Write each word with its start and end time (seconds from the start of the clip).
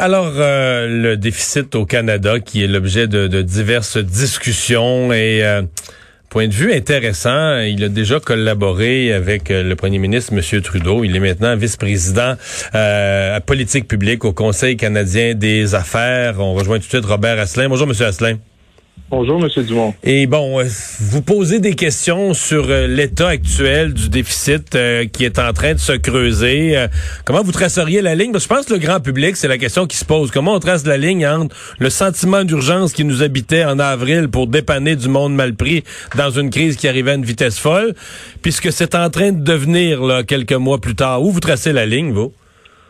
Alors, 0.00 0.32
euh, 0.36 0.86
le 0.86 1.16
déficit 1.16 1.74
au 1.74 1.84
Canada, 1.84 2.38
qui 2.38 2.62
est 2.62 2.68
l'objet 2.68 3.08
de, 3.08 3.42
diverses 3.42 3.98
discussions 3.98 5.12
et 5.12 5.42
euh, 5.42 5.62
point 6.30 6.46
de 6.46 6.52
vue 6.52 6.72
intéressant, 6.72 7.58
il 7.58 7.82
a 7.82 7.88
déjà 7.88 8.20
collaboré 8.20 9.12
avec 9.12 9.50
euh, 9.50 9.64
le 9.64 9.74
premier 9.74 9.98
ministre, 9.98 10.32
M. 10.32 10.62
Trudeau. 10.62 11.02
Il 11.02 11.16
est 11.16 11.20
maintenant 11.20 11.56
vice-président 11.56 12.36
à 12.72 13.40
politique 13.44 13.88
publique 13.88 14.24
au 14.24 14.32
Conseil 14.32 14.76
canadien 14.76 15.34
des 15.34 15.74
affaires. 15.74 16.36
On 16.38 16.54
rejoint 16.54 16.76
tout 16.76 16.84
de 16.84 16.88
suite 16.88 17.04
Robert 17.04 17.40
Asselin. 17.40 17.68
Bonjour, 17.68 17.88
M. 17.88 18.06
Asselin. 18.06 18.36
Bonjour, 19.10 19.42
M. 19.42 19.64
Dumont. 19.64 19.94
Et 20.04 20.26
bon, 20.26 20.60
euh, 20.60 20.64
vous 21.00 21.22
posez 21.22 21.60
des 21.60 21.74
questions 21.74 22.34
sur 22.34 22.66
euh, 22.68 22.86
l'état 22.86 23.28
actuel 23.28 23.94
du 23.94 24.08
déficit 24.08 24.74
euh, 24.74 25.06
qui 25.06 25.24
est 25.24 25.38
en 25.38 25.52
train 25.52 25.72
de 25.72 25.78
se 25.78 25.92
creuser. 25.92 26.74
comment 27.24 27.42
vous 27.42 27.52
traceriez 27.52 28.02
la 28.02 28.14
ligne? 28.14 28.32
Parce 28.32 28.46
que 28.46 28.54
je 28.54 28.58
pense 28.58 28.66
que 28.66 28.74
le 28.74 28.78
grand 28.78 29.00
public, 29.00 29.36
c'est 29.36 29.48
la 29.48 29.58
question 29.58 29.86
qui 29.86 29.96
se 29.96 30.04
pose. 30.04 30.30
Comment 30.30 30.54
on 30.54 30.58
trace 30.58 30.86
la 30.86 30.96
ligne 30.96 31.26
entre 31.26 31.56
le 31.78 31.90
sentiment 31.90 32.44
d'urgence 32.44 32.92
qui 32.92 33.04
nous 33.04 33.22
habitait 33.22 33.64
en 33.64 33.78
avril 33.78 34.28
pour 34.28 34.46
dépanner 34.46 34.96
du 34.96 35.08
monde 35.08 35.34
mal 35.34 35.54
pris 35.54 35.84
dans 36.16 36.30
une 36.30 36.50
crise 36.50 36.76
qui 36.76 36.86
arrivait 36.86 37.12
à 37.12 37.14
une 37.14 37.24
vitesse 37.24 37.58
folle, 37.58 37.94
puisque 38.42 38.72
c'est 38.72 38.94
en 38.94 39.10
train 39.10 39.32
de 39.32 39.42
devenir 39.42 40.02
là, 40.02 40.22
quelques 40.22 40.52
mois 40.52 40.80
plus 40.80 40.94
tard? 40.94 41.22
Où 41.22 41.30
vous 41.30 41.40
tracez 41.40 41.72
la 41.72 41.86
ligne, 41.86 42.12
vous? 42.12 42.32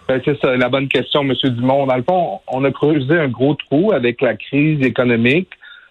Ben, 0.09 0.21
c'est 0.25 0.41
ça, 0.41 0.57
la 0.57 0.71
bonne 0.71 0.89
question, 0.89 1.21
M. 1.21 1.35
Dumont. 1.45 1.87
Dans 1.87 1.97
le 1.97 2.03
fond, 2.03 2.41
on 2.49 2.65
a 2.65 2.71
creusé 2.71 3.19
un 3.19 3.29
gros 3.29 3.55
trou 3.55 3.93
avec 3.93 4.23
la 4.23 4.37
crise 4.37 4.81
économique 4.83 5.51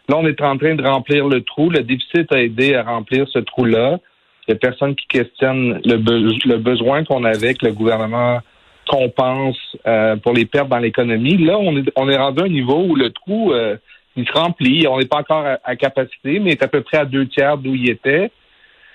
Là, 0.09 0.15
on 0.17 0.25
est 0.25 0.41
en 0.41 0.57
train 0.57 0.75
de 0.75 0.83
remplir 0.83 1.27
le 1.27 1.41
trou. 1.41 1.69
Le 1.69 1.83
déficit 1.83 2.31
a 2.31 2.41
aidé 2.41 2.75
à 2.75 2.83
remplir 2.83 3.27
ce 3.27 3.39
trou-là. 3.39 3.99
Il 4.47 4.51
n'y 4.51 4.55
a 4.55 4.59
personne 4.59 4.95
qui 4.95 5.05
questionne 5.07 5.81
le, 5.83 6.57
besoin 6.57 7.03
qu'on 7.03 7.25
avait 7.25 7.53
que 7.53 7.65
le 7.65 7.73
gouvernement 7.73 8.39
compense 8.87 9.57
euh, 9.85 10.15
pour 10.15 10.31
les 10.31 10.45
pertes 10.45 10.69
dans 10.69 10.77
l'économie. 10.77 11.37
Là, 11.37 11.57
on 11.59 11.75
est, 11.75 11.91
on 11.97 12.07
est 12.07 12.15
rendu 12.15 12.41
à 12.41 12.45
un 12.45 12.49
niveau 12.49 12.83
où 12.83 12.95
le 12.95 13.09
trou, 13.09 13.51
euh, 13.51 13.75
il 14.15 14.25
se 14.25 14.31
remplit. 14.31 14.87
On 14.87 14.97
n'est 14.97 15.05
pas 15.05 15.17
encore 15.17 15.45
à, 15.61 15.75
capacité, 15.75 16.39
mais 16.39 16.51
est 16.51 16.63
à 16.63 16.69
peu 16.69 16.81
près 16.81 16.99
à 16.99 17.05
deux 17.05 17.27
tiers 17.27 17.57
d'où 17.57 17.75
il 17.75 17.89
était. 17.89 18.31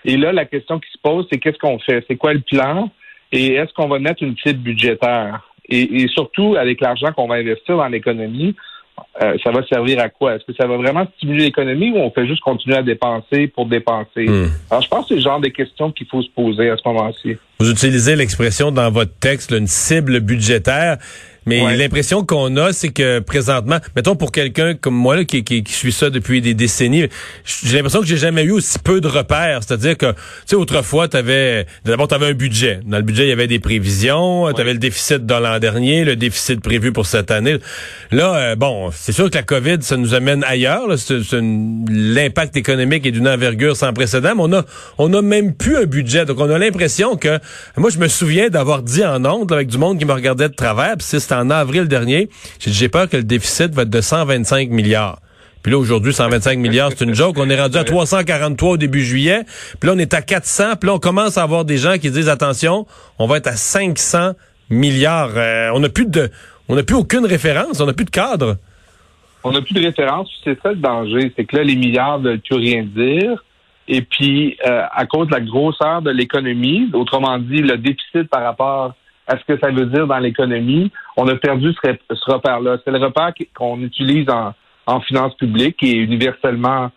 Et 0.06 0.16
là, 0.16 0.32
la 0.32 0.46
question 0.46 0.80
qui 0.80 0.90
se 0.90 0.98
pose, 1.02 1.26
c'est 1.30 1.38
qu'est-ce 1.38 1.58
qu'on 1.58 1.78
fait? 1.78 2.02
C'est 2.08 2.16
quoi 2.16 2.32
le 2.32 2.40
plan? 2.40 2.90
Et 3.30 3.52
est-ce 3.52 3.72
qu'on 3.74 3.88
va 3.88 3.98
mettre 3.98 4.22
une 4.22 4.36
cible 4.38 4.60
budgétaire? 4.60 5.48
et 5.68 6.06
surtout, 6.08 6.56
avec 6.56 6.82
l'argent 6.82 7.12
qu'on 7.12 7.28
va 7.28 7.36
investir 7.36 7.78
dans 7.78 7.88
l'économie, 7.88 8.54
euh, 9.20 9.36
ça 9.44 9.50
va 9.50 9.64
servir 9.66 10.00
à 10.00 10.08
quoi? 10.08 10.34
Est-ce 10.34 10.44
que 10.44 10.54
ça 10.54 10.66
va 10.66 10.76
vraiment 10.76 11.06
stimuler 11.16 11.44
l'économie 11.44 11.90
ou 11.90 11.96
on 11.96 12.10
fait 12.10 12.26
juste 12.26 12.40
continuer 12.40 12.76
à 12.76 12.82
dépenser 12.82 13.46
pour 13.46 13.66
dépenser? 13.66 14.26
Hmm. 14.26 14.50
Alors, 14.70 14.82
je 14.82 14.88
pense 14.88 15.02
que 15.02 15.08
c'est 15.08 15.14
le 15.16 15.20
genre 15.20 15.40
de 15.40 15.48
questions 15.48 15.92
qu'il 15.92 16.06
faut 16.06 16.22
se 16.22 16.30
poser 16.30 16.70
à 16.70 16.76
ce 16.76 16.82
moment-ci. 16.88 17.36
Vous 17.58 17.70
utilisez 17.70 18.16
l'expression 18.16 18.72
dans 18.72 18.90
votre 18.90 19.16
texte, 19.18 19.50
une 19.52 19.66
cible 19.66 20.20
budgétaire. 20.20 20.96
Mais 21.46 21.76
l'impression 21.76 22.24
qu'on 22.24 22.56
a, 22.56 22.72
c'est 22.72 22.90
que 22.90 23.18
présentement, 23.18 23.78
mettons 23.96 24.14
pour 24.14 24.32
quelqu'un 24.32 24.74
comme 24.74 24.94
moi 24.94 25.16
là, 25.16 25.24
qui, 25.24 25.42
qui, 25.42 25.64
suit 25.66 25.92
ça 25.92 26.10
depuis 26.10 26.40
des 26.40 26.54
décennies, 26.54 27.06
j'ai 27.44 27.76
l'impression 27.76 28.00
que 28.00 28.06
j'ai 28.06 28.16
jamais 28.16 28.44
eu 28.44 28.52
aussi 28.52 28.78
peu 28.78 29.00
de 29.00 29.08
repères. 29.08 29.60
C'est-à-dire 29.66 29.96
que, 29.96 30.12
tu 30.12 30.16
sais, 30.46 30.56
autrefois, 30.56 31.08
t'avais 31.08 31.66
d'abord 31.84 32.08
t'avais 32.08 32.26
un 32.26 32.34
budget. 32.34 32.80
Dans 32.84 32.98
le 32.98 33.02
budget, 33.02 33.24
il 33.24 33.28
y 33.28 33.32
avait 33.32 33.46
des 33.46 33.58
prévisions. 33.58 34.52
Tu 34.52 34.60
avais 34.60 34.72
le 34.72 34.78
déficit 34.78 35.26
de 35.26 35.34
l'an 35.34 35.58
dernier, 35.58 36.04
le 36.04 36.16
déficit 36.16 36.60
prévu 36.60 36.92
pour 36.92 37.06
cette 37.06 37.30
année. 37.30 37.56
Là, 38.10 38.34
euh, 38.34 38.56
bon, 38.56 38.90
c'est 38.92 39.12
sûr 39.12 39.30
que 39.30 39.36
la 39.36 39.42
COVID, 39.42 39.78
ça 39.80 39.96
nous 39.96 40.14
amène 40.14 40.44
ailleurs. 40.44 40.86
L'impact 41.90 42.56
économique 42.56 43.06
est 43.06 43.10
d'une 43.10 43.28
envergure 43.28 43.76
sans 43.76 43.92
précédent. 43.92 44.34
Mais 44.36 44.42
on 44.42 44.52
a, 44.52 44.64
on 44.98 45.12
a 45.14 45.22
même 45.22 45.54
plus 45.54 45.76
un 45.76 45.84
budget. 45.84 46.24
Donc, 46.24 46.38
on 46.38 46.50
a 46.50 46.58
l'impression 46.58 47.16
que, 47.16 47.38
moi, 47.76 47.90
je 47.90 47.98
me 47.98 48.08
souviens 48.08 48.48
d'avoir 48.48 48.82
dit 48.82 49.04
en 49.04 49.24
honte 49.24 49.50
avec 49.50 49.68
du 49.68 49.78
monde 49.78 49.98
qui 49.98 50.04
me 50.04 50.12
regardait 50.12 50.48
de 50.48 50.54
travers. 50.54 50.96
En 51.32 51.50
avril 51.50 51.88
dernier. 51.88 52.28
J'ai 52.60 52.88
peur 52.88 53.08
que 53.08 53.16
le 53.16 53.24
déficit 53.24 53.72
va 53.72 53.82
être 53.82 53.90
de 53.90 54.00
125 54.00 54.70
milliards. 54.70 55.18
Puis 55.62 55.70
là, 55.70 55.78
aujourd'hui, 55.78 56.12
125 56.12 56.58
milliards, 56.58 56.90
c'est 56.90 57.04
une 57.04 57.14
joke. 57.14 57.36
On 57.38 57.48
est 57.48 57.60
rendu 57.60 57.78
à 57.78 57.84
343 57.84 58.70
au 58.70 58.76
début 58.76 59.02
juillet. 59.02 59.44
Puis 59.78 59.88
là, 59.88 59.94
on 59.94 59.98
est 59.98 60.12
à 60.12 60.20
400. 60.20 60.76
Puis 60.80 60.88
là, 60.88 60.94
on 60.94 60.98
commence 60.98 61.38
à 61.38 61.42
avoir 61.42 61.64
des 61.64 61.78
gens 61.78 61.98
qui 61.98 62.10
disent, 62.10 62.28
attention, 62.28 62.86
on 63.18 63.26
va 63.26 63.36
être 63.36 63.46
à 63.46 63.56
500 63.56 64.32
milliards. 64.70 65.30
Euh, 65.36 65.70
on 65.72 65.80
n'a 65.80 65.88
plus 65.88 66.06
de, 66.06 66.30
on 66.68 66.74
n'a 66.74 66.82
plus 66.82 66.96
aucune 66.96 67.26
référence. 67.26 67.80
On 67.80 67.86
n'a 67.86 67.92
plus 67.92 68.04
de 68.04 68.10
cadre. 68.10 68.56
On 69.44 69.52
n'a 69.52 69.62
plus 69.62 69.74
de 69.74 69.80
référence. 69.80 70.28
C'est 70.42 70.60
ça 70.62 70.70
le 70.70 70.78
danger. 70.78 71.32
C'est 71.36 71.44
que 71.44 71.56
là, 71.56 71.62
les 71.62 71.76
milliards 71.76 72.18
ne 72.18 72.30
veulent 72.30 72.40
plus 72.40 72.56
rien 72.56 72.82
dire. 72.82 73.44
Et 73.86 74.02
puis, 74.02 74.56
euh, 74.66 74.82
à 74.90 75.06
cause 75.06 75.28
de 75.28 75.32
la 75.32 75.40
grosseur 75.40 76.02
de 76.02 76.10
l'économie, 76.10 76.88
autrement 76.92 77.38
dit, 77.38 77.62
le 77.62 77.78
déficit 77.78 78.28
par 78.28 78.42
rapport 78.42 78.94
à 79.32 79.38
ce 79.38 79.44
que 79.44 79.58
ça 79.58 79.70
veut 79.70 79.86
dire 79.86 80.06
dans 80.06 80.18
l'économie, 80.18 80.90
on 81.16 81.26
a 81.26 81.36
perdu 81.36 81.72
ce, 81.82 82.30
repère-là. 82.30 82.76
C'est 82.84 82.90
le 82.90 82.98
repère 82.98 83.32
qu'on 83.56 83.80
utilise 83.80 84.28
en, 84.28 84.52
en 84.86 85.00
finances 85.00 85.34
publiques 85.36 85.82
et 85.82 85.96
universellement 85.96 86.90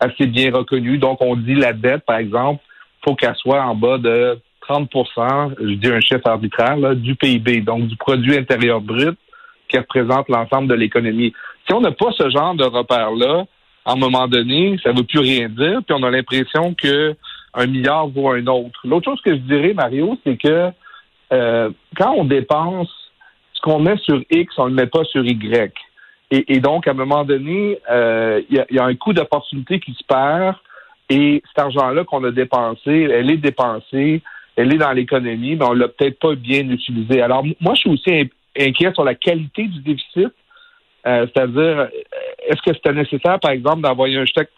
assez 0.00 0.26
bien 0.26 0.50
reconnu. 0.52 0.96
Donc, 0.96 1.18
on 1.20 1.36
dit 1.36 1.54
la 1.54 1.74
dette, 1.74 2.04
par 2.06 2.16
exemple, 2.16 2.62
faut 3.04 3.14
qu'elle 3.14 3.36
soit 3.36 3.62
en 3.62 3.74
bas 3.74 3.98
de 3.98 4.38
30% 4.68 5.54
je 5.60 5.74
dis 5.74 5.88
un 5.88 6.00
chiffre 6.00 6.26
arbitraire, 6.26 6.96
du 6.96 7.14
PIB, 7.14 7.60
donc 7.60 7.88
du 7.88 7.96
produit 7.96 8.36
intérieur 8.36 8.80
brut 8.80 9.18
qui 9.68 9.76
représente 9.76 10.28
l'ensemble 10.28 10.68
de 10.68 10.74
l'économie. 10.74 11.32
Si 11.66 11.74
on 11.74 11.80
n'a 11.80 11.92
pas 11.92 12.12
ce 12.16 12.30
genre 12.30 12.54
de 12.54 12.64
repère-là, 12.64 13.44
à 13.84 13.92
un 13.92 13.96
moment 13.96 14.28
donné, 14.28 14.78
ça 14.82 14.92
ne 14.92 14.98
veut 14.98 15.04
plus 15.04 15.18
rien 15.18 15.48
dire, 15.48 15.80
puis 15.86 15.96
on 15.98 16.02
a 16.04 16.10
l'impression 16.10 16.74
que 16.74 17.14
un 17.54 17.66
milliard 17.66 18.06
vaut 18.08 18.30
un 18.30 18.46
autre. 18.46 18.80
L'autre 18.84 19.10
chose 19.10 19.20
que 19.20 19.32
je 19.32 19.40
dirais, 19.40 19.74
Mario, 19.74 20.16
c'est 20.24 20.36
que 20.36 20.70
euh, 21.32 21.70
quand 21.96 22.14
on 22.16 22.24
dépense, 22.24 22.90
ce 23.54 23.60
qu'on 23.62 23.78
met 23.78 23.96
sur 23.98 24.20
X, 24.30 24.54
on 24.58 24.64
ne 24.64 24.70
le 24.70 24.74
met 24.76 24.86
pas 24.86 25.04
sur 25.04 25.24
Y. 25.24 25.72
Et, 26.34 26.60
donc, 26.60 26.88
à 26.88 26.92
un 26.92 26.94
moment 26.94 27.24
donné, 27.24 27.78
euh, 27.90 28.40
il 28.48 28.64
y, 28.70 28.78
a 28.78 28.84
un 28.84 28.94
coût 28.94 29.12
d'opportunité 29.12 29.78
qui 29.80 29.92
se 29.92 30.02
perd. 30.02 30.56
Et 31.10 31.42
cet 31.48 31.58
argent-là 31.58 32.04
qu'on 32.04 32.24
a 32.24 32.30
dépensé, 32.30 32.90
elle 32.90 33.30
est 33.30 33.36
dépensée, 33.36 34.22
elle 34.56 34.72
est 34.72 34.78
dans 34.78 34.92
l'économie, 34.92 35.56
mais 35.56 35.64
on 35.66 35.74
l'a 35.74 35.88
peut-être 35.88 36.18
pas 36.18 36.34
bien 36.34 36.66
utilisé. 36.70 37.20
Alors, 37.20 37.44
moi, 37.60 37.74
je 37.74 37.80
suis 37.80 37.90
aussi 37.90 38.30
inquiet 38.58 38.94
sur 38.94 39.04
la 39.04 39.14
qualité 39.14 39.64
du 39.64 39.80
déficit. 39.80 40.32
Euh, 41.06 41.26
c'est-à-dire, 41.26 41.88
est-ce 42.46 42.62
que 42.62 42.72
c'était 42.74 42.94
nécessaire, 42.94 43.38
par 43.38 43.50
exemple, 43.50 43.82
d'envoyer 43.82 44.16
un 44.16 44.24
chèque 44.24 44.48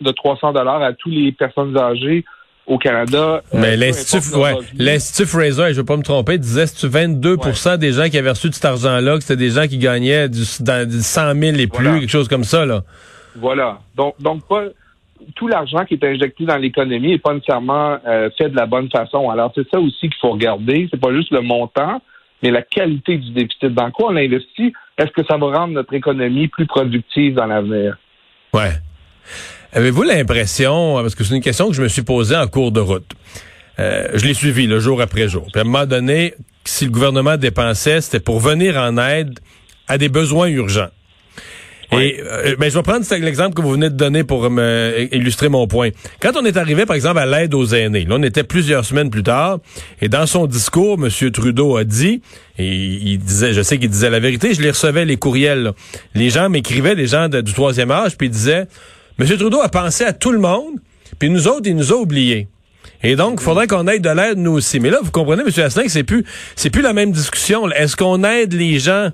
de 0.00 0.10
300 0.12 0.52
dollars 0.52 0.80
à 0.80 0.92
toutes 0.92 1.12
les 1.12 1.32
personnes 1.32 1.76
âgées 1.76 2.24
au 2.70 2.78
Canada. 2.78 3.42
Euh, 3.52 3.58
Mais 3.60 3.76
l'Institut 3.76 4.36
ouais, 4.36 4.54
l'Institut 4.78 5.28
Fraser, 5.28 5.64
je 5.64 5.70
ne 5.70 5.74
veux 5.74 5.84
pas 5.84 5.96
me 5.96 6.04
tromper, 6.04 6.38
disait 6.38 6.66
que 6.66 6.86
22% 6.86 7.76
des 7.78 7.92
gens 7.92 8.08
qui 8.08 8.16
avaient 8.16 8.30
reçu 8.30 8.48
cet 8.52 8.64
argent-là, 8.64 9.16
que 9.16 9.24
c'était 9.24 9.36
des 9.36 9.50
gens 9.50 9.66
qui 9.66 9.76
gagnaient 9.76 10.28
du, 10.28 10.42
dans, 10.60 10.88
100 10.88 11.34
000 11.34 11.56
et 11.56 11.66
plus, 11.66 12.00
quelque 12.00 12.08
chose 12.08 12.28
comme 12.28 12.44
ça. 12.44 12.64
Là? 12.64 12.82
Voilà. 13.34 13.80
Donc, 13.96 14.14
donc 14.20 14.46
pas 14.46 14.62
tout 15.34 15.48
l'argent 15.48 15.84
qui 15.84 15.94
est 15.94 16.04
injecté 16.04 16.44
dans 16.44 16.56
l'économie 16.56 17.10
n'est 17.10 17.18
pas 17.18 17.34
nécessairement 17.34 17.98
euh, 18.06 18.30
fait 18.38 18.48
de 18.48 18.56
la 18.56 18.66
bonne 18.66 18.88
façon. 18.88 19.28
Alors, 19.30 19.52
c'est 19.54 19.68
ça 19.68 19.80
aussi 19.80 20.08
qu'il 20.08 20.20
faut 20.20 20.30
regarder. 20.30 20.88
C'est 20.90 21.00
pas 21.00 21.12
juste 21.12 21.32
le 21.32 21.42
montant, 21.42 22.00
mais 22.40 22.52
la 22.52 22.62
qualité 22.62 23.18
du 23.18 23.32
déficit. 23.32 23.74
Dans 23.74 23.90
quoi 23.90 24.12
on 24.12 24.16
investit? 24.16 24.72
Est-ce 24.96 25.10
que 25.10 25.24
ça 25.28 25.36
va 25.36 25.58
rendre 25.58 25.74
notre 25.74 25.92
économie 25.92 26.46
plus 26.46 26.66
productive 26.66 27.34
dans 27.34 27.46
l'avenir? 27.46 27.98
Ouais. 28.54 28.70
Avez-vous 29.72 30.02
l'impression, 30.02 30.96
parce 30.96 31.14
que 31.14 31.22
c'est 31.22 31.34
une 31.34 31.42
question 31.42 31.68
que 31.68 31.74
je 31.74 31.82
me 31.82 31.88
suis 31.88 32.02
posée 32.02 32.36
en 32.36 32.46
cours 32.48 32.72
de 32.72 32.80
route, 32.80 33.12
euh, 33.78 34.08
je 34.14 34.26
l'ai 34.26 34.34
suivi 34.34 34.66
le 34.66 34.80
jour 34.80 35.00
après 35.00 35.28
jour. 35.28 35.46
Puis 35.52 35.58
à 35.58 35.62
un 35.62 35.64
moment 35.64 35.86
donné, 35.86 36.34
si 36.64 36.84
le 36.84 36.90
gouvernement 36.90 37.36
dépensait, 37.36 38.00
c'était 38.00 38.20
pour 38.20 38.40
venir 38.40 38.76
en 38.76 38.98
aide 38.98 39.38
à 39.86 39.96
des 39.96 40.08
besoins 40.08 40.48
urgents. 40.48 40.90
Et 41.92 42.20
euh, 42.20 42.54
ben, 42.56 42.70
je 42.70 42.76
vais 42.76 42.82
prendre 42.82 43.04
l'exemple 43.18 43.54
que 43.54 43.62
vous 43.62 43.72
venez 43.72 43.90
de 43.90 43.96
donner 43.96 44.22
pour 44.22 44.48
me, 44.48 45.08
illustrer 45.12 45.48
mon 45.48 45.66
point. 45.66 45.90
Quand 46.20 46.32
on 46.36 46.44
est 46.44 46.56
arrivé, 46.56 46.86
par 46.86 46.94
exemple, 46.94 47.18
à 47.18 47.26
l'aide 47.26 47.52
aux 47.52 47.66
aînés, 47.66 48.04
là, 48.04 48.14
on 48.16 48.22
était 48.22 48.44
plusieurs 48.44 48.84
semaines 48.84 49.10
plus 49.10 49.24
tard, 49.24 49.58
et 50.00 50.08
dans 50.08 50.26
son 50.26 50.46
discours, 50.46 50.98
M. 51.02 51.30
Trudeau 51.32 51.76
a 51.76 51.82
dit, 51.82 52.22
et 52.58 52.68
il 52.68 53.18
disait, 53.18 53.52
je 53.52 53.62
sais 53.62 53.78
qu'il 53.78 53.90
disait 53.90 54.10
la 54.10 54.20
vérité, 54.20 54.54
je 54.54 54.62
les 54.62 54.70
recevais 54.70 55.04
les 55.04 55.16
courriels. 55.16 55.72
Les 56.14 56.30
gens 56.30 56.48
m'écrivaient, 56.48 56.94
les 56.94 57.08
gens 57.08 57.28
du 57.28 57.52
troisième 57.52 57.90
âge, 57.90 58.16
puis 58.16 58.28
ils 58.28 58.32
disaient, 58.32 58.68
M. 59.20 59.26
Trudeau 59.36 59.60
a 59.60 59.68
pensé 59.68 60.04
à 60.04 60.14
tout 60.14 60.32
le 60.32 60.38
monde, 60.38 60.76
puis 61.18 61.28
nous 61.28 61.46
autres, 61.46 61.66
il 61.66 61.76
nous 61.76 61.92
a 61.92 61.96
oubliés. 61.96 62.48
Et 63.02 63.16
donc, 63.16 63.38
il 63.40 63.44
faudrait 63.44 63.66
qu'on 63.66 63.86
aide 63.86 64.00
de 64.00 64.08
l'aide, 64.08 64.38
nous 64.38 64.52
aussi. 64.52 64.80
Mais 64.80 64.88
là, 64.88 64.98
vous 65.02 65.10
comprenez, 65.10 65.42
M. 65.42 65.62
Asselin, 65.62 65.84
que 65.84 65.90
c'est 65.90 66.04
plus, 66.04 66.24
c'est 66.56 66.70
plus 66.70 66.80
la 66.80 66.94
même 66.94 67.12
discussion. 67.12 67.70
Est-ce 67.70 67.96
qu'on 67.96 68.24
aide 68.24 68.54
les 68.54 68.78
gens 68.78 69.10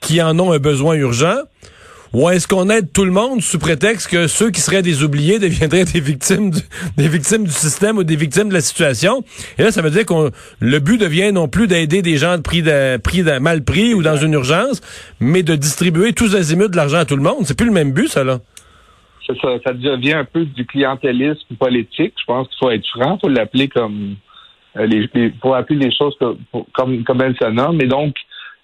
qui 0.00 0.22
en 0.22 0.38
ont 0.38 0.52
un 0.52 0.58
besoin 0.58 0.94
urgent? 0.94 1.36
Ou 2.12 2.28
est-ce 2.30 2.46
qu'on 2.46 2.70
aide 2.70 2.92
tout 2.92 3.04
le 3.04 3.10
monde 3.10 3.40
sous 3.40 3.58
prétexte 3.58 4.08
que 4.08 4.28
ceux 4.28 4.50
qui 4.50 4.60
seraient 4.60 4.82
des 4.82 5.02
oubliés 5.02 5.38
deviendraient 5.40 5.84
des 5.84 6.00
victimes 6.00 6.50
du, 6.52 6.60
des 6.96 7.08
victimes 7.08 7.44
du 7.44 7.52
système 7.52 7.98
ou 7.98 8.04
des 8.04 8.16
victimes 8.16 8.50
de 8.50 8.54
la 8.54 8.60
situation? 8.60 9.24
Et 9.58 9.64
là, 9.64 9.72
ça 9.72 9.82
veut 9.82 9.90
dire 9.90 10.06
que 10.06 10.30
le 10.60 10.78
but 10.78 10.98
devient 11.00 11.32
non 11.32 11.48
plus 11.48 11.66
d'aider 11.66 12.02
des 12.02 12.18
gens 12.18 12.36
de 12.36 12.42
pris 12.42 12.62
de, 12.62 12.98
pris 12.98 13.24
de 13.24 13.38
mal 13.38 13.64
pris 13.64 13.94
ou 13.94 14.02
dans 14.02 14.16
une 14.16 14.32
urgence, 14.32 14.80
mais 15.18 15.42
de 15.42 15.56
distribuer 15.56 16.12
tous 16.12 16.36
azimuts 16.36 16.68
de 16.68 16.76
l'argent 16.76 16.98
à 16.98 17.04
tout 17.04 17.16
le 17.16 17.22
monde. 17.22 17.44
C'est 17.46 17.56
plus 17.56 17.66
le 17.66 17.72
même 17.72 17.90
but, 17.90 18.08
ça, 18.08 18.22
là 18.22 18.38
ça, 19.42 19.72
devient 19.72 20.14
un 20.14 20.24
peu 20.24 20.44
du 20.44 20.66
clientélisme 20.66 21.54
politique. 21.56 22.14
Je 22.18 22.24
pense 22.24 22.48
qu'il 22.48 22.58
faut 22.58 22.70
être 22.70 22.86
franc, 22.88 23.16
il 23.16 23.20
faut 23.20 23.28
l'appeler 23.28 23.68
comme 23.68 24.16
euh, 24.76 24.86
les, 24.86 25.08
appeler 25.54 25.78
les 25.78 25.92
choses 25.92 26.16
comme 26.72 27.04
comme 27.04 27.22
elles 27.22 27.36
se 27.40 27.48
nomment. 27.48 27.80
Et 27.80 27.86
donc, 27.86 28.14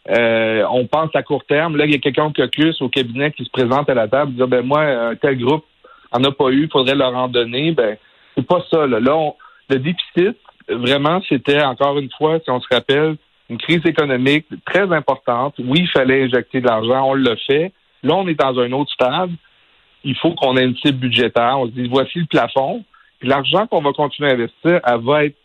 Euh, 0.09 0.65
on 0.71 0.87
pense 0.87 1.11
à 1.15 1.23
court 1.23 1.45
terme. 1.45 1.77
Là, 1.77 1.85
il 1.85 1.91
y 1.91 1.95
a 1.95 1.99
quelqu'un 1.99 2.27
au 2.27 2.33
caucus, 2.33 2.81
au 2.81 2.89
cabinet, 2.89 3.33
qui 3.33 3.45
se 3.45 3.51
présente 3.51 3.91
à 3.91 3.95
la 3.95 4.07
table 4.07 4.33
dit 4.33 4.43
ben 4.47 4.65
moi, 4.65 4.83
un 4.83 5.17
tel 5.17 5.39
groupe 5.39 5.65
en 6.13 6.23
a 6.23 6.31
pas 6.31 6.51
eu, 6.51 6.69
faudrait 6.71 6.95
leur 6.95 7.15
en 7.17 7.29
donner. 7.29 7.73
Ben, 7.73 7.97
c'est 8.37 8.47
pas 8.47 8.65
ça. 8.71 8.87
Là, 8.87 9.01
là 9.01 9.33
le 9.69 9.79
déficit, 9.79 10.39
vraiment, 10.69 11.21
c'était 11.29 11.63
encore 11.63 11.99
une 11.99 12.11
fois, 12.17 12.39
si 12.39 12.51
on 12.51 12.61
se 12.61 12.69
rappelle, 12.71 13.17
une 13.51 13.59
crise 13.59 13.85
économique 13.85 14.47
très 14.65 14.93
importante. 14.93 15.55
Oui, 15.59 15.81
il 15.81 15.89
fallait 15.89 16.25
injecter 16.25 16.61
de 16.61 16.67
l'argent, 16.67 17.09
on 17.09 17.15
l'a 17.15 17.37
fait. 17.37 17.73
Là, 18.03 18.15
on 18.15 18.29
est 18.29 18.35
dans 18.35 18.59
un 18.61 18.71
autre 18.73 18.93
stade. 18.93 19.31
Il 20.07 20.17
faut 20.17 20.31
qu'on 20.35 20.57
ait 20.57 20.65
une 20.65 20.77
cible 20.77 20.99
budgétaire. 20.99 21.59
On 21.59 21.67
se 21.67 21.73
dit, 21.73 21.89
voici 21.89 22.21
le 22.21 22.27
plafond. 22.27 22.85
l'argent 23.23 23.67
qu'on 23.67 23.83
va 23.83 23.93
continuer 23.93 24.31
à 24.31 24.35
investir, 24.35 24.81
elle 24.87 25.01
va 25.03 25.25
être 25.25 25.37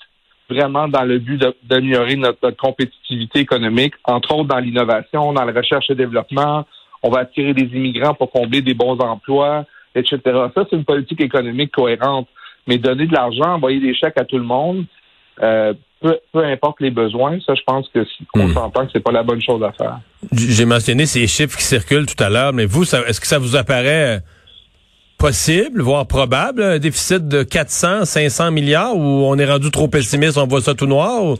vraiment 0.47 0.87
dans 0.87 1.03
le 1.03 1.17
but 1.17 1.43
d'améliorer 1.63 2.15
notre, 2.15 2.51
compétitivité 2.51 3.39
économique, 3.39 3.95
entre 4.03 4.35
autres 4.35 4.49
dans 4.49 4.59
l'innovation, 4.59 5.33
dans 5.33 5.45
la 5.45 5.51
recherche 5.51 5.89
et 5.89 5.95
développement. 5.95 6.65
On 7.01 7.09
va 7.09 7.21
attirer 7.21 7.55
des 7.55 7.75
immigrants 7.75 8.13
pour 8.13 8.31
combler 8.31 8.61
des 8.61 8.75
bons 8.75 8.99
emplois, 8.99 9.65
etc. 9.95 10.19
Ça, 10.25 10.65
c'est 10.69 10.75
une 10.75 10.85
politique 10.85 11.21
économique 11.21 11.71
cohérente. 11.71 12.27
Mais 12.67 12.77
donner 12.77 13.07
de 13.07 13.13
l'argent, 13.13 13.55
envoyer 13.55 13.79
des 13.79 13.95
chèques 13.95 14.19
à 14.19 14.25
tout 14.25 14.37
le 14.37 14.43
monde, 14.43 14.85
euh, 15.41 15.73
peu, 15.99 16.43
importe 16.43 16.79
les 16.79 16.91
besoins, 16.91 17.39
ça, 17.45 17.55
je 17.55 17.61
pense 17.65 17.89
que 17.89 18.05
on 18.35 18.47
hmm. 18.47 18.53
s'entend 18.53 18.85
que 18.85 18.91
c'est 18.93 19.03
pas 19.03 19.11
la 19.11 19.23
bonne 19.23 19.41
chose 19.41 19.63
à 19.63 19.71
faire. 19.71 19.99
J'ai 20.31 20.65
mentionné 20.65 21.07
ces 21.07 21.25
chiffres 21.25 21.57
qui 21.57 21.63
circulent 21.63 22.05
tout 22.05 22.21
à 22.23 22.29
l'heure, 22.29 22.53
mais 22.53 22.65
vous, 22.65 22.83
est-ce 22.83 23.19
que 23.19 23.27
ça 23.27 23.39
vous 23.39 23.55
apparaît 23.55 24.21
possible, 25.21 25.81
voire 25.83 26.07
probable, 26.07 26.63
un 26.63 26.79
déficit 26.79 27.27
de 27.27 27.43
400, 27.43 28.05
500 28.05 28.49
milliards, 28.49 28.95
ou 28.95 29.01
on 29.01 29.37
est 29.37 29.45
rendu 29.45 29.69
trop 29.69 29.87
pessimiste, 29.87 30.39
on 30.39 30.47
voit 30.47 30.61
ça 30.61 30.73
tout 30.73 30.87
noir? 30.87 31.35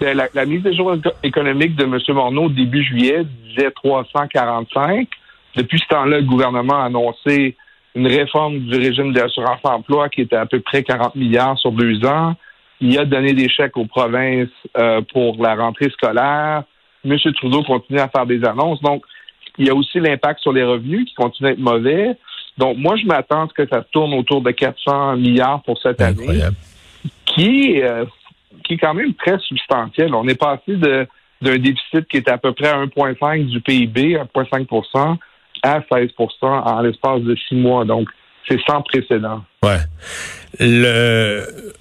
La, 0.00 0.46
mise 0.46 0.64
à 0.64 0.72
jour 0.72 0.94
économique 1.24 1.74
de 1.74 1.82
M. 1.82 1.98
Morneau 2.10 2.48
début 2.48 2.84
juillet 2.84 3.24
disait 3.48 3.72
345. 3.72 5.08
Depuis 5.56 5.80
ce 5.80 5.86
temps-là, 5.88 6.20
le 6.20 6.26
gouvernement 6.26 6.80
a 6.80 6.84
annoncé 6.84 7.56
une 7.96 8.06
réforme 8.06 8.60
du 8.60 8.76
régime 8.76 9.12
d'assurance-emploi 9.12 10.08
qui 10.08 10.20
était 10.22 10.36
à 10.36 10.46
peu 10.46 10.60
près 10.60 10.84
40 10.84 11.16
milliards 11.16 11.58
sur 11.58 11.72
deux 11.72 12.04
ans. 12.04 12.34
Il 12.80 12.96
a 13.00 13.04
donné 13.04 13.32
des 13.32 13.48
chèques 13.48 13.76
aux 13.76 13.86
provinces 13.86 14.48
euh, 14.76 15.00
pour 15.12 15.42
la 15.42 15.56
rentrée 15.56 15.90
scolaire. 15.90 16.62
M. 17.04 17.16
Trudeau 17.34 17.64
continue 17.64 17.98
à 17.98 18.08
faire 18.08 18.26
des 18.26 18.44
annonces. 18.44 18.80
Donc, 18.80 19.02
il 19.58 19.66
y 19.66 19.70
a 19.70 19.74
aussi 19.74 19.98
l'impact 19.98 20.40
sur 20.40 20.52
les 20.52 20.62
revenus 20.62 21.04
qui 21.06 21.14
continue 21.14 21.48
à 21.48 21.52
être 21.52 21.58
mauvais. 21.58 22.16
Donc, 22.58 22.76
moi, 22.78 22.96
je 22.96 23.06
m'attends 23.06 23.48
que 23.48 23.66
ça 23.66 23.82
tourne 23.92 24.12
autour 24.14 24.42
de 24.42 24.50
400 24.50 25.16
milliards 25.16 25.62
pour 25.62 25.80
cette 25.80 26.00
année, 26.00 26.42
qui, 27.26 27.80
euh, 27.82 28.04
qui 28.64 28.74
est 28.74 28.78
quand 28.78 28.94
même 28.94 29.14
très 29.14 29.38
substantiel. 29.38 30.14
On 30.14 30.26
est 30.28 30.38
passé 30.38 30.76
de 30.76 31.06
d'un 31.42 31.58
déficit 31.58 32.06
qui 32.08 32.18
était 32.18 32.30
à 32.30 32.38
peu 32.38 32.52
près 32.52 32.68
à 32.68 32.78
1,5 32.78 33.46
du 33.46 33.60
PIB, 33.60 34.16
1,5 34.16 35.18
à 35.64 35.80
16% 35.80 36.28
en 36.42 36.80
l'espace 36.82 37.20
de 37.22 37.36
six 37.48 37.56
mois. 37.56 37.84
Donc, 37.84 38.08
c'est 38.48 38.60
sans 38.68 38.80
précédent. 38.82 39.42
Ouais. 39.62 39.78
Le 40.60 41.72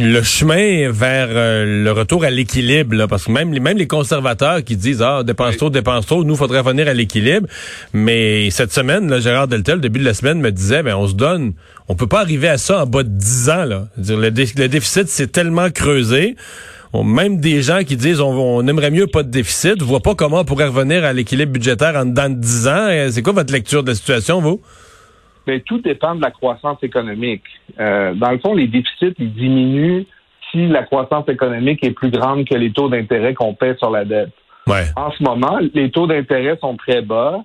le 0.00 0.22
chemin 0.22 0.90
vers 0.90 1.28
euh, 1.30 1.84
le 1.84 1.92
retour 1.92 2.24
à 2.24 2.30
l'équilibre, 2.30 3.06
parce 3.06 3.24
que 3.24 3.32
même, 3.32 3.50
même 3.58 3.76
les 3.76 3.86
conservateurs 3.86 4.64
qui 4.64 4.76
disent 4.76 5.02
ah 5.02 5.22
dépense 5.22 5.56
trop, 5.58 5.70
dépense 5.70 6.06
trop, 6.06 6.24
nous 6.24 6.36
faudrait 6.36 6.60
revenir 6.60 6.88
à 6.88 6.94
l'équilibre. 6.94 7.46
Mais 7.92 8.50
cette 8.50 8.72
semaine, 8.72 9.10
là, 9.10 9.20
Gérard 9.20 9.48
Deltel, 9.48 9.76
au 9.76 9.80
début 9.80 10.00
de 10.00 10.04
la 10.04 10.14
semaine, 10.14 10.40
me 10.40 10.50
disait 10.50 10.82
ben 10.82 10.96
on 10.96 11.06
se 11.06 11.14
donne, 11.14 11.52
on 11.88 11.94
peut 11.94 12.06
pas 12.06 12.20
arriver 12.20 12.48
à 12.48 12.56
ça 12.56 12.82
en 12.82 12.86
bas 12.86 13.02
de 13.02 13.10
10 13.10 13.50
ans. 13.50 13.64
Là. 13.64 13.88
Dire, 13.98 14.16
le, 14.16 14.30
déficit 14.30 15.08
s'est 15.08 15.26
tellement 15.26 15.70
creusé. 15.70 16.34
même 17.04 17.38
des 17.38 17.62
gens 17.62 17.84
qui 17.84 17.96
disent 17.96 18.20
on, 18.20 18.66
aimerait 18.66 18.90
mieux 18.90 19.06
pas 19.06 19.22
de 19.22 19.30
déficit, 19.30 19.82
voient 19.82 20.00
pas 20.00 20.14
comment 20.14 20.40
on 20.40 20.44
pourrait 20.44 20.68
revenir 20.68 21.04
à 21.04 21.12
l'équilibre 21.12 21.52
budgétaire 21.52 21.94
en 21.96 22.06
dedans 22.06 22.30
de 22.30 22.36
10 22.36 22.68
ans. 22.68 22.88
C'est 23.10 23.22
quoi 23.22 23.34
votre 23.34 23.52
lecture 23.52 23.82
de 23.82 23.90
la 23.90 23.94
situation, 23.94 24.40
vous? 24.40 24.62
Mais 25.46 25.60
tout 25.60 25.78
dépend 25.78 26.14
de 26.14 26.22
la 26.22 26.30
croissance 26.30 26.78
économique. 26.82 27.42
Euh, 27.78 28.14
dans 28.14 28.30
le 28.30 28.38
fond, 28.38 28.54
les 28.54 28.66
déficits, 28.66 29.14
ils 29.18 29.32
diminuent 29.32 30.04
si 30.50 30.66
la 30.66 30.82
croissance 30.82 31.28
économique 31.28 31.84
est 31.84 31.92
plus 31.92 32.10
grande 32.10 32.44
que 32.46 32.54
les 32.54 32.72
taux 32.72 32.88
d'intérêt 32.88 33.34
qu'on 33.34 33.54
paie 33.54 33.76
sur 33.76 33.90
la 33.90 34.04
dette. 34.04 34.30
En 34.96 35.10
ce 35.10 35.22
moment, 35.22 35.58
les 35.74 35.90
taux 35.90 36.06
d'intérêt 36.06 36.56
sont 36.60 36.76
très 36.76 37.02
bas, 37.02 37.42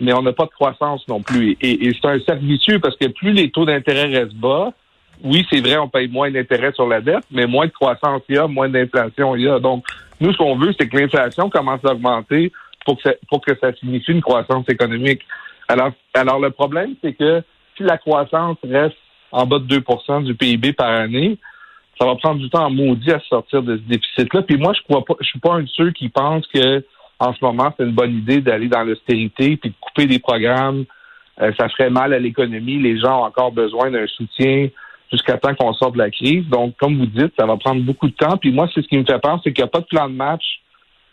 mais 0.00 0.12
on 0.12 0.22
n'a 0.22 0.32
pas 0.32 0.44
de 0.44 0.50
croissance 0.50 1.06
non 1.08 1.22
plus. 1.22 1.56
Et, 1.60 1.92
c'est 1.92 2.08
un 2.08 2.20
cercle 2.20 2.44
vicieux 2.44 2.78
parce 2.78 2.96
que 2.96 3.08
plus 3.08 3.32
les 3.32 3.50
taux 3.50 3.64
d'intérêt 3.64 4.06
restent 4.06 4.34
bas, 4.34 4.72
oui, 5.24 5.44
c'est 5.50 5.60
vrai, 5.60 5.76
on 5.78 5.88
paye 5.88 6.06
moins 6.06 6.30
d'intérêt 6.30 6.72
sur 6.72 6.86
la 6.86 7.00
dette, 7.00 7.24
mais 7.32 7.46
moins 7.46 7.66
de 7.66 7.72
croissance 7.72 8.22
il 8.28 8.36
y 8.36 8.38
a, 8.38 8.46
moins 8.46 8.68
d'inflation 8.68 9.34
il 9.34 9.42
y 9.42 9.48
a. 9.48 9.58
Donc, 9.58 9.84
nous, 10.20 10.32
ce 10.32 10.38
qu'on 10.38 10.56
veut, 10.56 10.72
c'est 10.78 10.88
que 10.88 10.96
l'inflation 10.96 11.50
commence 11.50 11.84
à 11.84 11.92
augmenter 11.92 12.52
pour 12.84 12.96
que 12.96 13.02
ça, 13.02 13.14
pour 13.28 13.40
que 13.40 13.52
ça 13.60 13.72
signifie 13.74 14.12
une 14.12 14.22
croissance 14.22 14.64
économique. 14.68 15.22
Alors, 15.68 15.92
alors 16.14 16.40
le 16.40 16.50
problème, 16.50 16.94
c'est 17.02 17.12
que 17.12 17.42
si 17.76 17.82
la 17.82 17.98
croissance 17.98 18.56
reste 18.64 18.96
en 19.30 19.46
bas 19.46 19.58
de 19.58 19.78
2% 19.78 20.24
du 20.24 20.34
PIB 20.34 20.72
par 20.72 20.88
année, 20.90 21.38
ça 21.98 22.06
va 22.06 22.16
prendre 22.16 22.40
du 22.40 22.48
temps 22.48 22.70
maudit 22.70 23.12
à 23.12 23.20
sortir 23.20 23.62
de 23.62 23.76
ce 23.76 23.82
déficit-là. 23.82 24.42
Puis 24.42 24.56
moi, 24.56 24.72
je 24.72 24.82
crois 24.82 25.04
pas, 25.04 25.14
je 25.20 25.26
suis 25.26 25.40
pas 25.40 25.54
un 25.54 25.62
de 25.62 25.68
ceux 25.68 25.90
qui 25.90 26.08
pensent 26.08 26.46
que 26.46 26.84
en 27.18 27.34
ce 27.34 27.44
moment, 27.44 27.74
c'est 27.76 27.84
une 27.84 27.92
bonne 27.92 28.14
idée 28.14 28.40
d'aller 28.40 28.68
dans 28.68 28.84
l'austérité 28.84 29.56
puis 29.56 29.70
de 29.70 29.74
couper 29.80 30.06
des 30.06 30.20
programmes. 30.20 30.84
Euh, 31.40 31.52
ça 31.58 31.68
ferait 31.68 31.90
mal 31.90 32.12
à 32.12 32.18
l'économie. 32.18 32.78
Les 32.78 32.98
gens 32.98 33.20
ont 33.20 33.24
encore 33.24 33.50
besoin 33.50 33.90
d'un 33.90 34.06
soutien 34.06 34.68
jusqu'à 35.10 35.36
temps 35.36 35.54
qu'on 35.54 35.72
sorte 35.72 35.94
de 35.94 35.98
la 35.98 36.10
crise. 36.10 36.46
Donc, 36.48 36.76
comme 36.76 36.96
vous 36.96 37.06
dites, 37.06 37.32
ça 37.38 37.46
va 37.46 37.56
prendre 37.56 37.82
beaucoup 37.82 38.08
de 38.08 38.14
temps. 38.14 38.36
Puis 38.36 38.52
moi, 38.52 38.68
c'est 38.72 38.82
ce 38.82 38.88
qui 38.88 38.98
me 38.98 39.04
fait 39.04 39.18
peur, 39.18 39.40
c'est 39.42 39.52
qu'il 39.52 39.64
n'y 39.64 39.68
a 39.68 39.70
pas 39.70 39.80
de 39.80 39.86
plan 39.86 40.08
de 40.08 40.14
match 40.14 40.60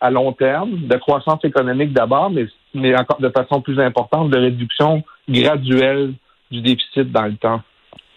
à 0.01 0.11
long 0.11 0.33
terme, 0.33 0.87
de 0.87 0.95
croissance 0.97 1.43
économique 1.43 1.93
d'abord, 1.93 2.29
mais, 2.29 2.45
mais 2.75 2.95
encore 2.95 3.19
de 3.19 3.30
façon 3.30 3.62
plus 3.62 3.80
importante, 3.80 4.30
de 4.30 4.38
réduction 4.38 5.04
graduelle 5.27 6.13
du 6.51 6.62
déficit 6.62 7.12
dans 7.12 7.25
le 7.25 7.36
temps. 7.36 7.62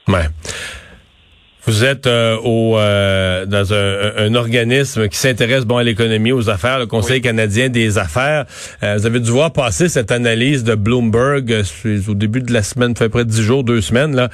Ouais. 0.08 0.26
Vous 1.68 1.84
êtes 1.84 2.06
euh, 2.06 2.38
au 2.44 2.78
euh, 2.78 3.44
dans 3.44 3.74
un, 3.74 4.34
organisme 4.34 5.06
qui 5.08 5.18
s'intéresse 5.18 5.66
bon 5.66 5.76
à 5.76 5.82
l'économie, 5.82 6.32
aux 6.32 6.48
affaires, 6.48 6.78
le 6.78 6.86
Conseil 6.86 7.20
canadien 7.20 7.68
des 7.68 7.98
affaires. 7.98 8.46
Euh, 8.82 8.96
vous 8.96 9.04
avez 9.04 9.20
dû 9.20 9.30
voir 9.30 9.52
passer 9.52 9.90
cette 9.90 10.10
analyse 10.10 10.64
de 10.64 10.74
Bloomberg 10.74 11.62
au 12.08 12.14
début 12.14 12.40
de 12.40 12.54
la 12.54 12.62
semaine, 12.62 12.96
fait 12.96 13.10
près 13.10 13.26
de 13.26 13.30
dix 13.30 13.42
jours, 13.42 13.64
deux 13.64 13.82
semaines 13.82 14.16
là 14.16 14.30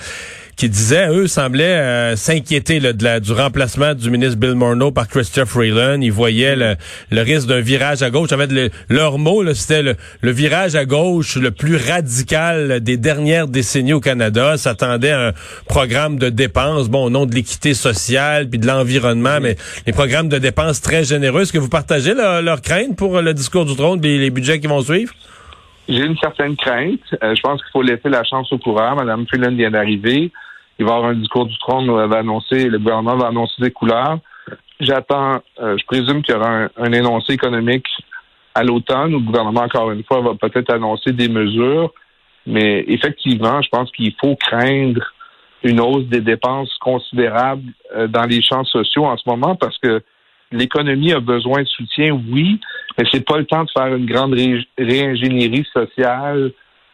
qui 0.57 0.69
disaient, 0.69 1.09
eux, 1.09 1.27
semblaient 1.27 1.65
euh, 1.65 2.17
s'inquiéter 2.17 2.81
de 2.81 3.05
la, 3.05 3.21
du 3.21 3.33
remplacement 3.33 3.95
du 3.95 4.11
ministre 4.11 4.37
Bill 4.37 4.55
Morneau 4.55 4.93
par 4.93 5.09
Christopher 5.09 5.49
Freeland. 5.49 6.01
Ils 6.01 6.13
voyaient 6.13 6.57
le, 6.57 6.77
risque 7.23 7.49
d'un 7.49 7.61
virage 7.61 8.03
à 8.03 8.11
gauche. 8.11 8.33
En 8.33 8.39
fait, 8.39 8.73
leur 8.89 9.19
mot, 9.19 9.43
c'était 9.55 9.83
le, 9.83 9.97
virage 10.31 10.75
à 10.75 10.85
gauche 10.85 11.37
le 11.37 11.51
plus 11.51 11.77
radical 11.77 12.81
des 12.81 12.97
dernières 12.97 13.49
décennies 13.49 13.93
au 13.93 14.01
Canada. 14.01 14.57
S'attendait 14.57 15.11
à 15.11 15.29
un 15.29 15.33
programme 15.67 16.19
de 16.19 16.29
dépenses, 16.29 16.89
bon, 16.89 17.05
au 17.05 17.11
nom 17.11 17.27
de 17.27 17.35
l'équité 17.35 17.75
sociale 17.75 18.49
puis 18.49 18.59
de 18.59 18.67
l'environnement, 18.67 19.39
mais 19.41 19.57
les 19.87 19.93
programmes 19.93 20.29
de 20.29 20.39
dépenses 20.39 20.81
très 20.81 21.05
généreux. 21.05 21.43
Est-ce 21.43 21.53
que 21.53 21.59
vous 21.59 21.69
partagez 21.69 22.15
leur 22.15 22.61
crainte 22.63 22.97
pour 22.97 23.21
le 23.21 23.35
discours 23.35 23.65
du 23.65 23.75
trône 23.77 24.05
et 24.05 24.19
les 24.19 24.31
budgets 24.31 24.61
qui 24.61 24.67
vont 24.67 24.83
suivre? 24.83 25.13
J'ai 25.89 26.05
une 26.05 26.17
certaine 26.17 26.57
crainte. 26.57 27.01
Euh, 27.23 27.35
je 27.35 27.41
pense 27.43 27.61
qu'il 27.63 27.71
faut 27.73 27.83
laisser 27.83 28.09
la 28.09 28.25
chance 28.25 28.53
au 28.53 28.59
courant. 28.59 28.97
Madame 28.97 29.27
Freeland 29.27 29.55
vient 29.55 29.71
d'arriver. 29.71 30.33
Il 30.79 30.85
va 30.85 30.93
y 30.93 30.95
avoir 30.95 31.11
un 31.11 31.15
discours 31.15 31.47
du 31.47 31.57
trône 31.59 31.89
où 31.89 31.99
elle 32.01 32.09
va 32.09 32.19
annoncer, 32.19 32.69
le 32.69 32.79
gouvernement 32.79 33.17
va 33.17 33.29
annoncer 33.29 33.55
des 33.61 33.71
couleurs. 33.71 34.19
J'attends, 34.81 35.41
euh, 35.61 35.77
je 35.79 35.85
présume 35.85 36.23
qu'il 36.23 36.35
y 36.35 36.39
aura 36.39 36.69
un, 36.77 36.93
énoncé 36.93 37.35
économique 37.35 37.87
à 38.55 38.65
l'automne 38.65 39.15
où 39.15 39.19
le 39.19 39.25
gouvernement, 39.25 39.63
encore 39.63 39.93
une 39.93 40.03
fois, 40.05 40.21
va 40.21 40.35
peut-être 40.35 40.73
annoncer 40.73 41.13
des 41.13 41.29
mesures. 41.29 41.93
Mais 42.47 42.85
effectivement, 42.89 43.63
je 43.63 43.69
pense 43.69 43.91
qu'il 43.93 44.15
faut 44.21 44.37
craindre 44.37 45.01
une 45.63 45.81
hausse 45.81 46.07
des 46.07 46.21
dépenses 46.21 46.77
considérables 46.81 47.73
euh, 47.97 48.07
dans 48.09 48.25
les 48.25 48.43
champs 48.43 48.65
sociaux 48.65 49.07
en 49.07 49.17
ce 49.17 49.23
moment 49.27 49.55
parce 49.55 49.79
que 49.79 50.03
l'économie 50.53 51.13
a 51.13 51.21
besoin 51.21 51.63
de 51.63 51.69
soutien, 51.69 52.13
oui, 52.31 52.61
mais 52.97 53.05
c'est 53.11 53.25
pas 53.25 53.39
le 53.39 53.45
temps 53.45 53.65
de 53.65 53.71
faire 53.71 53.95
une 53.95 54.07
grande 54.07 54.35
réingénierie 54.79 55.67
sociale 55.73 56.53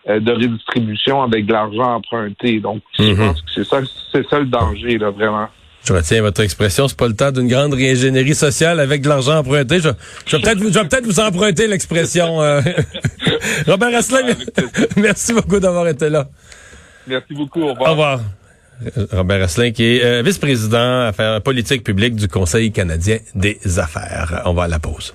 euh, 0.09 0.19
de 0.19 0.33
redistribution 0.33 1.23
avec 1.23 1.47
de 1.47 1.53
l'argent 1.53 1.97
emprunté. 1.97 2.59
Donc, 2.61 2.83
je 2.99 3.03
mhm. 3.03 3.17
pense 3.17 3.43
que 3.43 3.51
c'est 3.55 3.65
ça, 3.65 3.81
c'est 4.13 4.27
ça 4.29 4.39
le 4.39 4.47
danger, 4.47 4.99
là, 4.99 5.11
vraiment. 5.11 5.49
Je 5.85 5.93
retiens 5.93 6.21
votre 6.21 6.43
expression, 6.43 6.89
c'est 6.89 6.97
pas 6.97 7.09
le 7.09 7.17
temps 7.17 7.33
d'une 7.33 7.49
grande 7.49 7.75
réingénierie 7.75 8.35
sociale 8.35 8.81
avec 8.81 9.03
de 9.03 9.09
l'argent 9.09 9.39
emprunté. 9.39 9.79
Je, 9.81 9.89
je 10.27 10.37
vais 10.37 10.43
peut-être 10.43 10.59
vous, 10.59 10.73
peut 10.73 11.01
vous 11.05 11.21
emprunter 11.21 11.67
l'expression. 11.67 12.41
Euh. 12.41 12.61
Robert 13.67 13.95
Asselin, 13.95 14.35
merci 14.97 15.33
beaucoup 15.33 15.59
d'avoir 15.59 15.89
été 15.89 16.09
là. 16.11 16.29
Merci 17.07 17.35
beaucoup. 17.35 17.63
Au 17.63 17.73
revoir. 17.73 17.89
Au 17.89 17.93
revoir. 17.93 18.21
Robert 19.13 19.43
Asselin, 19.43 19.73
qui 19.73 19.85
est 19.85 20.05
euh, 20.05 20.23
vice-président 20.23 21.03
affaires 21.03 21.43
politiques 21.43 21.85
publiques 21.85 22.15
du 22.15 22.29
Conseil 22.29 22.73
canadien 22.73 23.19
des 23.35 23.79
affaires. 23.79 24.43
On 24.47 24.55
va 24.55 24.65
à 24.65 24.69
la 24.69 24.79
pause. 24.79 25.15